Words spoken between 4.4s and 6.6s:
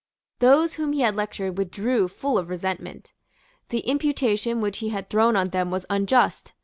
which he had thrown on them was unjust.